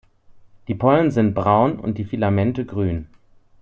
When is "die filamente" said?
1.99-2.65